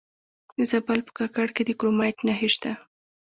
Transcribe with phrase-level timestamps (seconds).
[0.57, 2.71] د زابل په کاکړ کې د کرومایټ نښې شته.